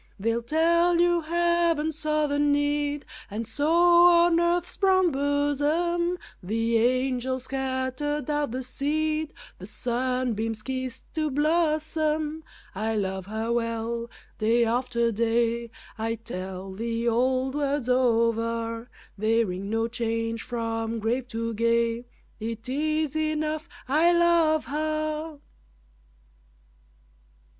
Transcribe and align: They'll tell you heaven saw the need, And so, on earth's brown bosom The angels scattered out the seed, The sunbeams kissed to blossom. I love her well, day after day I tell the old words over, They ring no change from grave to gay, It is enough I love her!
They'll 0.19 0.41
tell 0.41 0.99
you 0.99 1.21
heaven 1.21 1.91
saw 1.91 2.25
the 2.25 2.39
need, 2.39 3.05
And 3.29 3.45
so, 3.45 3.71
on 4.07 4.39
earth's 4.39 4.75
brown 4.75 5.11
bosom 5.11 6.17
The 6.41 6.77
angels 6.79 7.43
scattered 7.43 8.27
out 8.27 8.49
the 8.49 8.63
seed, 8.63 9.31
The 9.59 9.67
sunbeams 9.67 10.63
kissed 10.63 11.03
to 11.13 11.29
blossom. 11.29 12.43
I 12.73 12.95
love 12.95 13.27
her 13.27 13.51
well, 13.53 14.09
day 14.39 14.65
after 14.65 15.11
day 15.11 15.69
I 15.99 16.15
tell 16.15 16.71
the 16.73 17.07
old 17.07 17.53
words 17.53 17.87
over, 17.87 18.89
They 19.19 19.43
ring 19.45 19.69
no 19.69 19.87
change 19.87 20.41
from 20.41 20.97
grave 20.97 21.27
to 21.27 21.53
gay, 21.53 22.05
It 22.39 22.67
is 22.67 23.15
enough 23.15 23.69
I 23.87 24.13
love 24.13 24.65
her! 24.65 25.37